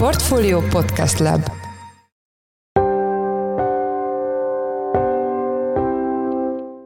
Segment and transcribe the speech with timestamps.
[0.00, 1.50] Portfolio Podcast Lab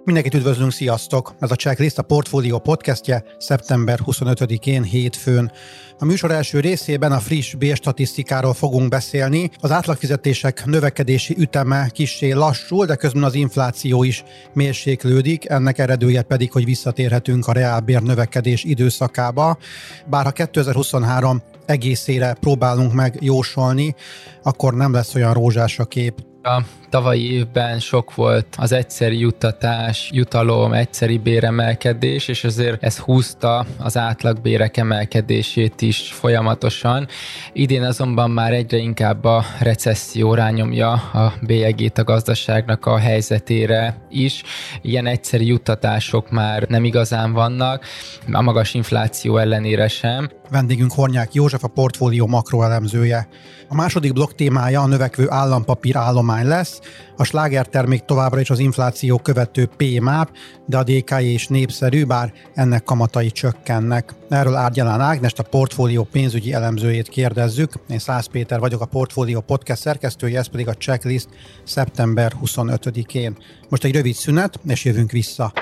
[0.04, 1.34] Mindenkit üdvözlünk, sziasztok!
[1.40, 5.52] Ez a Checklist a Portfolio podcastje szeptember 25-én hétfőn.
[5.98, 9.50] A műsor első részében a friss bérstatisztikáról fogunk beszélni.
[9.60, 16.52] Az átlagfizetések növekedési üteme kissé lassul, de közben az infláció is mérséklődik, ennek eredője pedig,
[16.52, 19.58] hogy visszatérhetünk a reálbér növekedés időszakába.
[20.06, 23.94] Bár ha 2023 egészére próbálunk meg jósolni,
[24.42, 26.33] akkor nem lesz olyan rózsás a kép.
[26.46, 33.66] A tavalyi évben sok volt az egyszeri juttatás, jutalom, egyszeri béremelkedés, és azért ez húzta
[33.78, 37.08] az átlagbérek emelkedését is folyamatosan.
[37.52, 44.42] Idén azonban már egyre inkább a recesszió rányomja a bélyegét a gazdaságnak a helyzetére is.
[44.82, 47.84] Ilyen egyszeri juttatások már nem igazán vannak,
[48.32, 50.30] a magas infláció ellenére sem.
[50.50, 53.28] Vendégünk Hornyák József, a portfólió makroelemzője.
[53.68, 56.80] A második blokk témája a növekvő állampapír állomány lesz.
[57.16, 60.30] A sláger termék továbbra is az infláció követő PMAP,
[60.66, 64.14] de a DKI is népszerű, bár ennek kamatai csökkennek.
[64.28, 67.72] Erről Árgyalán Ágnest, a portfólió pénzügyi elemzőjét kérdezzük.
[67.88, 71.28] Én Szász Péter vagyok, a portfólió podcast szerkesztője, ez pedig a checklist
[71.64, 73.36] szeptember 25-én.
[73.68, 75.52] Most egy rövid szünet, és jövünk vissza.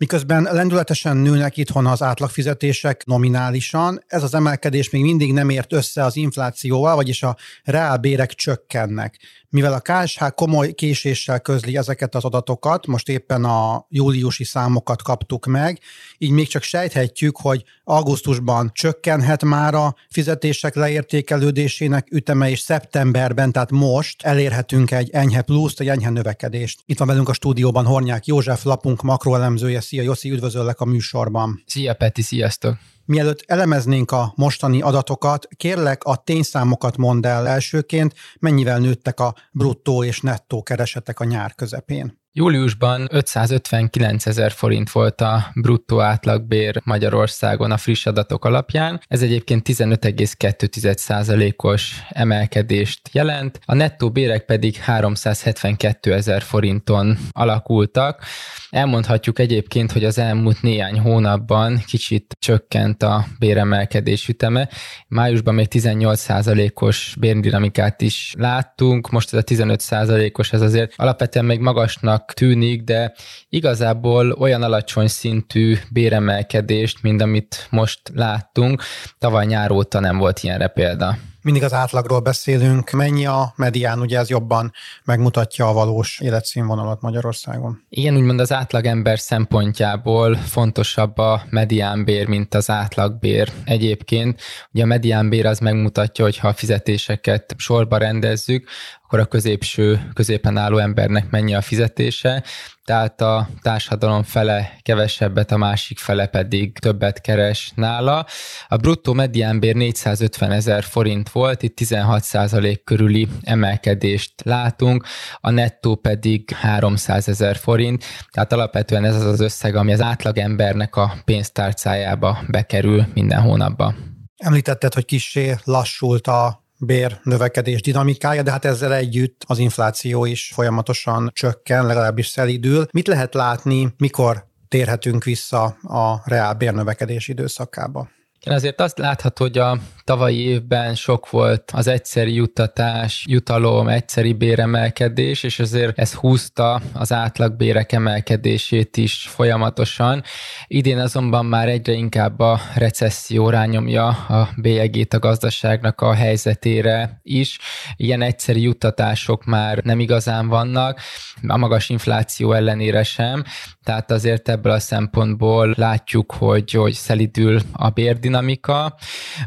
[0.00, 6.04] Miközben lendületesen nőnek itthon az átlagfizetések nominálisan, ez az emelkedés még mindig nem ért össze
[6.04, 9.18] az inflációval, vagyis a reálbérek csökkennek.
[9.50, 15.46] Mivel a KSH komoly késéssel közli ezeket az adatokat, most éppen a júliusi számokat kaptuk
[15.46, 15.78] meg,
[16.18, 23.70] így még csak sejthetjük, hogy augusztusban csökkenhet már a fizetések leértékelődésének üteme, és szeptemberben, tehát
[23.70, 26.80] most elérhetünk egy enyhe pluszt, egy enyhe növekedést.
[26.86, 29.80] Itt van velünk a stúdióban Hornyák József, lapunk makroelemzője.
[29.80, 31.62] Szia Joszi, üdvözöllek a műsorban.
[31.66, 32.97] Szia Peti, sziasztok!
[33.08, 40.04] Mielőtt elemeznénk a mostani adatokat, kérlek a tényszámokat mondd el elsőként, mennyivel nőttek a bruttó
[40.04, 42.20] és nettó keresetek a nyár közepén.
[42.38, 49.00] Júliusban 559 ezer forint volt a bruttó átlagbér Magyarországon a friss adatok alapján.
[49.08, 53.60] Ez egyébként 15,2%-os emelkedést jelent.
[53.64, 58.24] A nettó bérek pedig 372 ezer forinton alakultak.
[58.70, 64.68] Elmondhatjuk egyébként, hogy az elmúlt néhány hónapban kicsit csökkent a béremelkedés üteme.
[65.08, 72.27] Májusban még 18%-os bérdinamikát is láttunk, most ez a 15%-os, ez azért alapvetően még magasnak
[72.32, 73.14] tűnik, de
[73.48, 78.82] igazából olyan alacsony szintű béremelkedést, mint amit most láttunk,
[79.18, 82.90] tavaly nyár óta nem volt ilyenre példa mindig az átlagról beszélünk.
[82.90, 84.72] Mennyi a medián, ugye ez jobban
[85.04, 87.84] megmutatja a valós életszínvonalat Magyarországon?
[87.88, 93.52] Igen, úgymond az átlagember szempontjából fontosabb a mediánbér, mint az átlagbér.
[93.64, 94.40] Egyébként
[94.72, 98.68] ugye a mediánbér az megmutatja, hogy ha a fizetéseket sorba rendezzük,
[99.04, 102.44] akkor a középső, középen álló embernek mennyi a fizetése,
[102.88, 108.26] tehát a társadalom fele kevesebbet, a másik fele pedig többet keres nála.
[108.68, 115.04] A bruttó mediánbér 450 ezer forint volt, itt 16% körüli emelkedést látunk,
[115.40, 120.96] a nettó pedig 300 ezer forint, tehát alapvetően ez az az összeg, ami az átlagembernek
[120.96, 123.96] a pénztárcájába bekerül minden hónapban.
[124.36, 130.50] Említetted, hogy kissé lassult a bér növekedés dinamikája, de hát ezzel együtt az infláció is
[130.54, 132.86] folyamatosan csökken, legalábbis szelidül.
[132.92, 138.08] Mit lehet látni, mikor térhetünk vissza a reál bérnövekedés időszakába?
[138.40, 144.32] Igen, azért azt látható, hogy a tavalyi évben sok volt az egyszeri juttatás, jutalom, egyszeri
[144.32, 150.22] béremelkedés, és azért ez húzta az átlagbérek emelkedését is folyamatosan.
[150.66, 157.58] Idén azonban már egyre inkább a recesszió rányomja a bélyegét a gazdaságnak a helyzetére is.
[157.96, 161.00] Ilyen egyszeri juttatások már nem igazán vannak,
[161.46, 163.44] a magas infláció ellenére sem,
[163.82, 168.94] tehát azért ebből a szempontból látjuk, hogy, hogy szelidül a bérdinamika,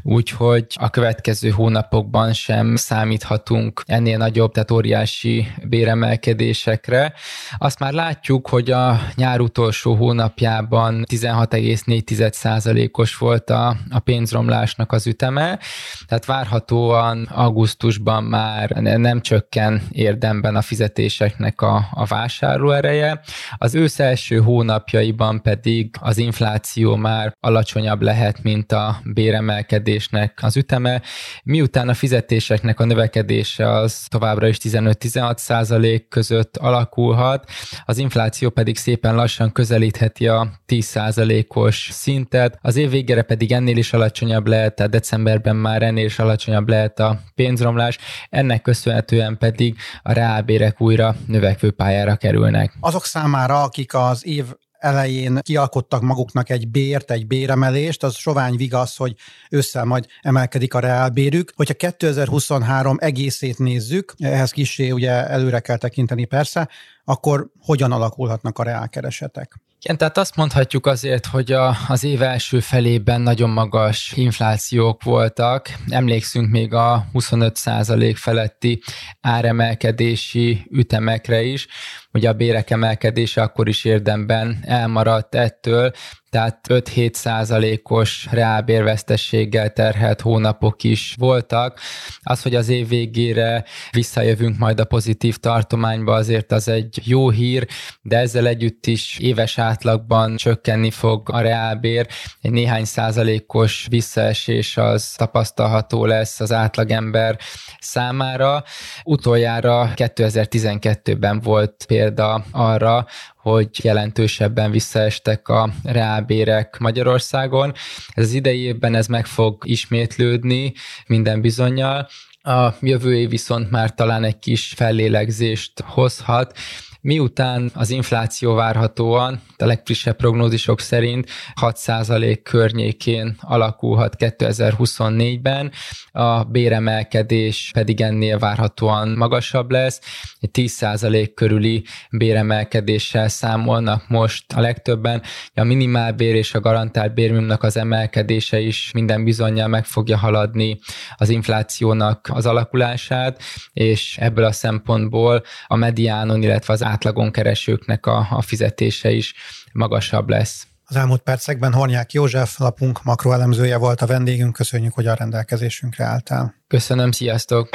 [0.04, 7.14] úgyhogy a következő hónapokban sem számíthatunk ennél nagyobb, tehát óriási béremelkedésekre.
[7.58, 15.60] Azt már látjuk, hogy a nyár utolsó hónapjában 16,4%-os volt a, a pénzromlásnak az üteme,
[16.08, 23.22] tehát várhatóan augusztusban már nem csökken érdemben a fizetéseknek a, a vásárlóereje.
[23.58, 31.02] Az ősz első hónapjaiban pedig az infláció már alacsonyabb lehet, mint a béremelkedésnek az üteme,
[31.44, 37.50] miután a fizetéseknek a növekedése az továbbra is 15-16 százalék között alakulhat,
[37.86, 43.78] az infláció pedig szépen lassan közelítheti a 10 százalékos szintet, az év végére pedig ennél
[43.78, 47.98] is alacsonyabb lehet, tehát decemberben már ennél is alacsonyabb lehet a pénzromlás,
[48.30, 52.74] ennek köszönhetően pedig a reálbérek újra növekvő pályára kerülnek.
[52.80, 54.46] Azok számára, akik az év
[54.82, 59.16] elején kialkottak maguknak egy bért, egy béremelést, az sovány vigasz, hogy
[59.50, 61.52] ősszel majd emelkedik a reálbérük.
[61.56, 66.70] Hogyha 2023 egészét nézzük, ehhez kisé ugye előre kell tekinteni persze,
[67.04, 69.62] akkor hogyan alakulhatnak a reálkeresetek?
[69.84, 75.70] Igen, tehát azt mondhatjuk azért, hogy a, az év első felében nagyon magas inflációk voltak.
[75.90, 78.82] Emlékszünk még a 25% feletti
[79.22, 81.68] áremelkedési ütemekre is.
[82.14, 85.92] Ugye a bérek emelkedése akkor is érdemben elmaradt ettől,
[86.32, 91.80] tehát 5-7 százalékos reálbérvesztességgel terhelt hónapok is voltak.
[92.22, 97.68] Az, hogy az év végére visszajövünk majd a pozitív tartományba, azért az egy jó hír,
[98.02, 102.08] de ezzel együtt is éves átlagban csökkenni fog a reálbér.
[102.42, 107.38] Egy néhány százalékos visszaesés az tapasztalható lesz az átlagember
[107.80, 108.64] számára.
[109.04, 113.06] Utoljára 2012-ben volt példa arra,
[113.42, 117.74] hogy jelentősebben visszaestek a reálbérek Magyarországon.
[118.14, 120.74] Ez az idei évben ez meg fog ismétlődni
[121.08, 122.08] minden bizonyal.
[122.44, 126.58] A jövő év viszont már talán egy kis fellélegzést hozhat,
[127.02, 131.30] miután az infláció várhatóan, a legfrissebb prognózisok szerint
[131.62, 135.72] 6% környékén alakulhat 2024-ben,
[136.12, 140.02] a béremelkedés pedig ennél várhatóan magasabb lesz,
[140.40, 145.22] egy 10% körüli béremelkedéssel számolnak most a legtöbben.
[145.54, 150.80] A minimálbér és a garantált bérminimumnak az emelkedése is minden bizonyal meg fogja haladni
[151.16, 153.42] az inflációnak az alakulását,
[153.74, 159.34] és ebből a szempontból a mediánon, illetve az átlagon keresőknek a, a fizetése is
[159.74, 160.68] magasabb lesz.
[160.86, 164.54] Az elmúlt percekben Hornyák József, lapunk makroelemzője volt a vendégünk.
[164.54, 166.56] Köszönjük, hogy a rendelkezésünkre álltál.
[166.68, 167.70] Köszönöm, sziasztok!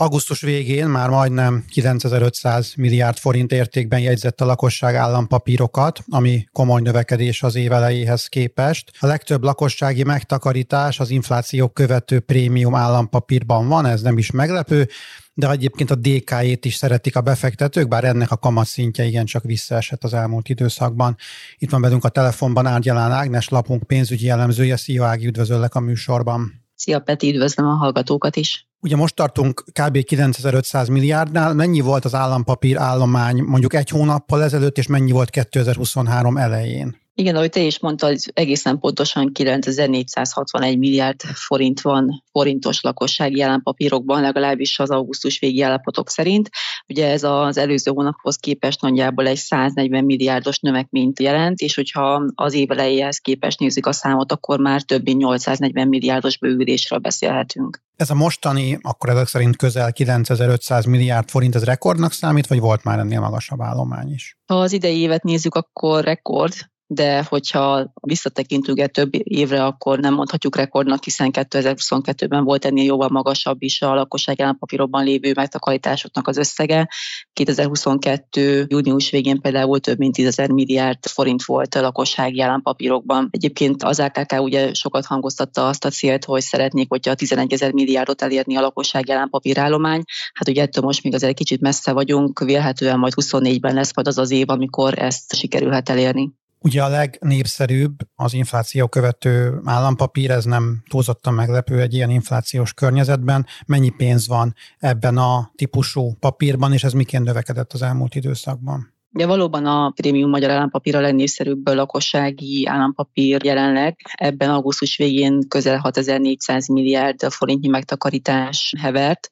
[0.00, 7.42] Augusztus végén már majdnem 9500 milliárd forint értékben jegyzett a lakosság állampapírokat, ami komoly növekedés
[7.42, 8.90] az év elejéhez képest.
[8.98, 14.88] A legtöbb lakossági megtakarítás az infláció követő prémium állampapírban van, ez nem is meglepő,
[15.34, 20.14] de egyébként a DK-ét is szeretik a befektetők, bár ennek a kamatszintje igencsak visszaesett az
[20.14, 21.16] elmúlt időszakban.
[21.58, 24.76] Itt van velünk a telefonban Árgyalán Ágnes, lapunk pénzügyi jellemzője.
[24.76, 26.60] Szia Ági, üdvözöllek a műsorban.
[26.80, 28.68] Szia Peti, üdvözlöm a hallgatókat is.
[28.80, 30.02] Ugye most tartunk kb.
[30.04, 31.54] 9500 milliárdnál.
[31.54, 36.96] Mennyi volt az állampapír állomány mondjuk egy hónappal ezelőtt, és mennyi volt 2023 elején?
[37.14, 44.78] Igen, ahogy te is mondtad, egészen pontosan 9461 milliárd forint van forintos lakossági állampapírokban, legalábbis
[44.78, 46.50] az augusztus végi állapotok szerint.
[46.90, 52.54] Ugye ez az előző hónaphoz képest nagyjából egy 140 milliárdos növekményt jelent, és hogyha az
[52.54, 57.82] év elejéhez képest nézzük a számot, akkor már több mint 840 milliárdos bővülésről beszélhetünk.
[57.96, 62.84] Ez a mostani, akkor ezek szerint közel 9500 milliárd forint, ez rekordnak számít, vagy volt
[62.84, 64.38] már ennél magasabb állomány is?
[64.46, 66.52] Ha az idei évet nézzük, akkor rekord,
[66.92, 73.08] de hogyha visszatekintünk egy több évre, akkor nem mondhatjuk rekordnak, hiszen 2022-ben volt ennél jóval
[73.08, 76.88] magasabb is a lakosság állampapírokban lévő megtakarításoknak az összege.
[77.32, 78.66] 2022.
[78.68, 83.28] június végén például több mint 10 milliárd forint volt a lakossági állampapírokban.
[83.30, 88.22] Egyébként az AKK ugye sokat hangoztatta azt a célt, hogy szeretnék, hogyha 11 ezer milliárdot
[88.22, 90.02] elérni a lakossági állampapírállomány.
[90.32, 94.18] Hát ugye ettől most még azért kicsit messze vagyunk, vélhetően majd 24-ben lesz majd az
[94.18, 96.38] az év, amikor ezt sikerülhet elérni.
[96.62, 103.46] Ugye a legnépszerűbb az infláció követő állampapír, ez nem túlzottan meglepő egy ilyen inflációs környezetben.
[103.66, 108.94] Mennyi pénz van ebben a típusú papírban, és ez miként növekedett az elmúlt időszakban?
[109.12, 113.96] De valóban a prémium magyar állampapír a legnépszerűbb lakossági állampapír jelenleg.
[114.12, 119.28] Ebben augusztus végén közel 6400 milliárd forintnyi megtakarítás hevert,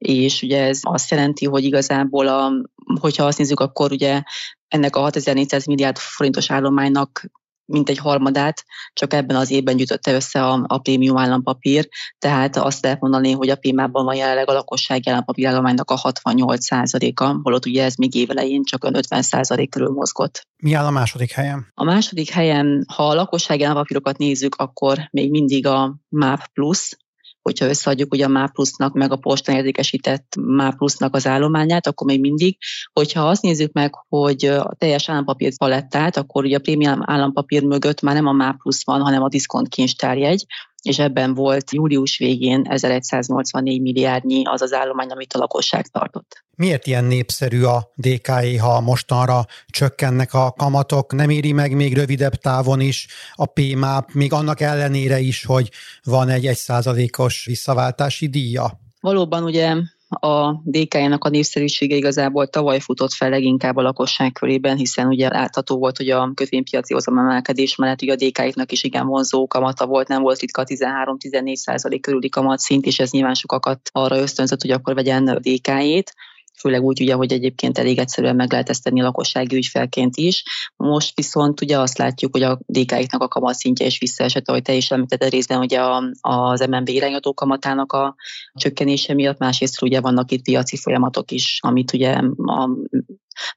[0.00, 2.52] és ugye ez azt jelenti, hogy igazából, a,
[3.00, 4.22] hogyha azt nézzük, akkor ugye
[4.68, 7.30] ennek a 6400 milliárd forintos állománynak
[7.70, 11.88] mint egy harmadát, csak ebben az évben gyűjtötte össze a, a prémium állampapír,
[12.18, 17.38] tehát azt lehet mondani, hogy a PIMában van jelenleg a lakossági állampapír állománynak a 68%-a,
[17.42, 20.46] holott ugye ez még évelején csak 50% körül mozgott.
[20.62, 21.70] Mi áll a második helyen?
[21.74, 26.96] A második helyen, ha a lakossági állampapírokat nézzük, akkor még mindig a MÁV Plus,
[27.42, 32.06] hogyha összeadjuk ugye a MÁ plusznak, meg a postán értékesített MÁ plusznak az állományát, akkor
[32.06, 32.56] még mindig,
[32.92, 38.00] hogyha azt nézzük meg, hogy a teljes állampapír palettát, akkor ugye a prémium állampapír mögött
[38.00, 40.46] már nem a MÁ plusz van, hanem a diszkont kincstárjegy,
[40.82, 46.44] és ebben volt július végén 1184 milliárdnyi az az állomány, amit a lakosság tartott.
[46.56, 51.12] Miért ilyen népszerű a DKI, ha mostanra csökkennek a kamatok?
[51.12, 55.70] Nem éri meg még rövidebb távon is a PMAP, még annak ellenére is, hogy
[56.04, 58.80] van egy 1%-os visszaváltási díja?
[59.00, 59.76] Valóban ugye
[60.10, 65.78] a DK-nak a népszerűsége igazából tavaly futott fel leginkább a lakosság körében, hiszen ugye látható
[65.78, 70.22] volt, hogy a kötvénypiaci emelkedés mellett ugye a DK-nak is igen vonzó kamata volt, nem
[70.22, 75.24] volt ritka 13-14 százalék körüli kamatszint, és ez nyilván sokakat arra ösztönzött, hogy akkor vegyen
[75.24, 76.14] DK-ét
[76.60, 80.44] főleg úgy, ugye, hogy egyébként elég egyszerűen meg lehet ezt tenni lakossági ügyfelként is.
[80.76, 84.90] Most viszont ugye azt látjuk, hogy a DK-iknak a kamatszintje is visszaesett, ahogy te is
[84.90, 85.80] említetted részben ugye
[86.20, 88.14] az MNB irányadó kamatának a
[88.54, 92.68] csökkenése miatt, másrészt ugye vannak itt piaci folyamatok is, amit ugye a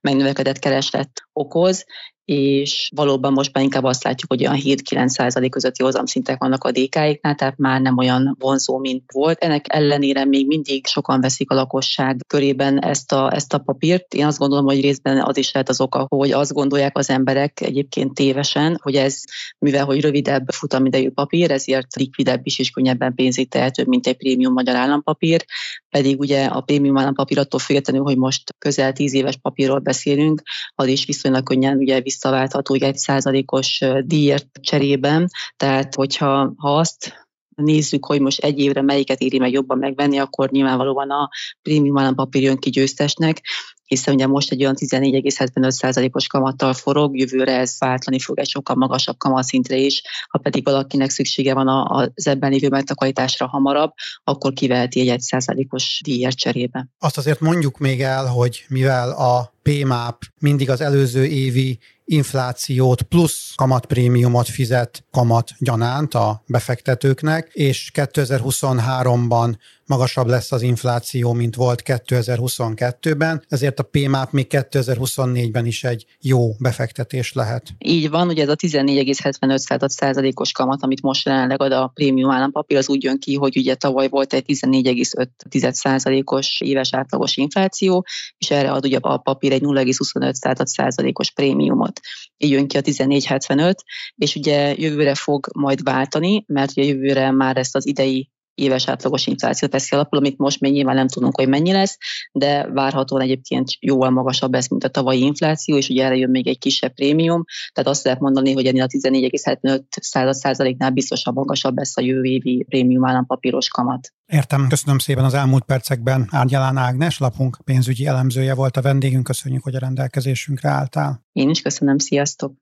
[0.01, 1.85] megnövekedett kereslet okoz,
[2.25, 7.35] és valóban most már inkább azt látjuk, hogy olyan 7-9 közötti hozamszintek vannak a DK-iknál,
[7.35, 9.39] tehát már nem olyan vonzó, mint volt.
[9.39, 14.13] Ennek ellenére még mindig sokan veszik a lakosság körében ezt a, ezt a papírt.
[14.13, 17.61] Én azt gondolom, hogy részben az is lehet az oka, hogy azt gondolják az emberek
[17.61, 19.21] egyébként tévesen, hogy ez,
[19.59, 24.53] mivel hogy rövidebb futamidejű papír, ezért likvidebb is és könnyebben pénzét tehetőbb, mint egy prémium
[24.53, 25.45] magyar állampapír,
[25.89, 30.41] pedig ugye a prémium állampapír attól függetlenül, hogy most közel 10 éves papírról beszélünk,
[30.75, 35.29] az is viszonylag könnyen ugye visszaváltható egy százalékos díjért cserében.
[35.57, 37.13] Tehát, hogyha ha azt
[37.55, 41.29] nézzük, hogy most egy évre melyiket éri meg jobban megvenni, akkor nyilvánvalóan a
[41.61, 43.41] prémium állampapír jön ki győztesnek,
[43.85, 49.17] hiszen ugye most egy olyan 14,75%-os kamattal forog, jövőre ez váltani fog egy sokkal magasabb
[49.17, 53.91] kamatszintre is, ha pedig valakinek szüksége van az ebben lévő megtakarításra hamarabb,
[54.23, 56.87] akkor kiveheti egy 1%-os díjért cserébe.
[56.99, 63.53] Azt azért mondjuk még el, hogy mivel a PMAP mindig az előző évi inflációt plusz
[63.55, 69.55] kamatprémiumot fizet kamat gyanánt a befektetőknek, és 2023-ban
[69.85, 76.53] magasabb lesz az infláció, mint volt 2022-ben, ezért a PMAP még 2024-ben is egy jó
[76.59, 77.69] befektetés lehet.
[77.77, 82.77] Így van, ugye ez a 14,75 százalékos kamat, amit most jelenleg ad a prémium állampapír,
[82.77, 88.05] az úgy jön ki, hogy ugye tavaly volt egy 14,5 százalékos éves átlagos infláció,
[88.37, 91.99] és erre ad ugye a papír egy 0,25 százalékos prémiumot.
[92.37, 93.73] Így jön ki a 14,75,
[94.15, 99.27] és ugye jövőre fog majd váltani, mert ugye jövőre már ezt az idei éves átlagos
[99.27, 101.97] inflációt veszi alapul, amit most még nyilván nem tudunk, hogy mennyi lesz,
[102.31, 106.47] de várhatóan egyébként jóval magasabb lesz, mint a tavalyi infláció, és ugye erre jön még
[106.47, 107.43] egy kisebb prémium,
[107.73, 112.65] tehát azt lehet mondani, hogy ennél a 14,75 százaléknál biztosan magasabb lesz a jövő évi
[112.69, 114.13] prémium állampapíros kamat.
[114.25, 116.27] Értem, köszönöm szépen az elmúlt percekben.
[116.31, 121.23] Árgyalán Ágnes, lapunk pénzügyi elemzője volt a vendégünk, köszönjük, hogy a rendelkezésünkre álltál.
[121.31, 122.53] Én is köszönöm, sziasztok!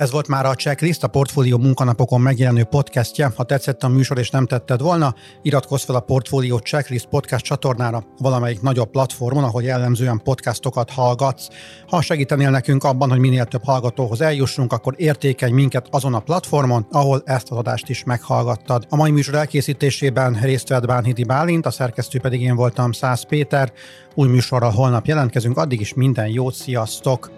[0.00, 3.32] Ez volt már a Checklist, a Portfólió munkanapokon megjelenő podcastje.
[3.36, 8.04] Ha tetszett a műsor és nem tetted volna, iratkozz fel a Portfólió Checklist podcast csatornára
[8.18, 11.48] valamelyik nagyobb platformon, ahol jellemzően podcastokat hallgatsz.
[11.88, 16.86] Ha segítenél nekünk abban, hogy minél több hallgatóhoz eljussunk, akkor értékelj minket azon a platformon,
[16.90, 18.86] ahol ezt az adást is meghallgattad.
[18.88, 23.72] A mai műsor elkészítésében részt vett Bánhidi Bálint, a szerkesztő pedig én voltam Szász Péter.
[24.14, 27.30] Új műsorral holnap jelentkezünk, addig is minden jót, sziasztok!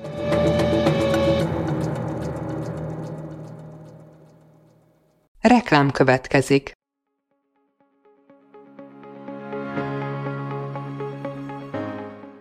[5.42, 6.72] Reklám következik.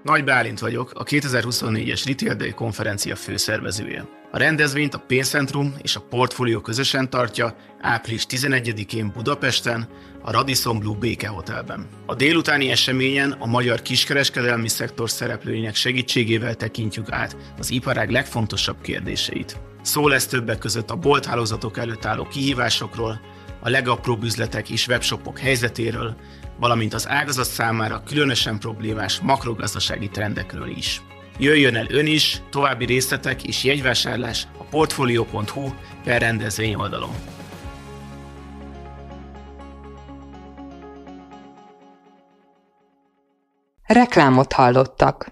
[0.03, 4.07] Nagy Bálint vagyok, a 2024-es Retail Day konferencia főszervezője.
[4.31, 9.87] A rendezvényt a Pénzcentrum és a Portfolio közösen tartja április 11-én Budapesten,
[10.21, 11.87] a Radisson Blue Béke Hotelben.
[12.05, 19.70] A délutáni eseményen a magyar kiskereskedelmi szektor szereplőinek segítségével tekintjük át az iparág legfontosabb kérdéseit.
[19.81, 23.21] Szó lesz többek között a bolthálózatok előtt álló kihívásokról,
[23.59, 26.15] a legapróbb üzletek és webshopok helyzetéről,
[26.59, 31.01] valamint az ágazat számára különösen problémás makrogazdasági trendekről is.
[31.39, 35.69] Jöjjön el ön is, további részletek és jegyvásárlás a portfolio.hu
[36.03, 37.15] per rendezvény oldalon.
[43.85, 45.31] Reklámot hallottak.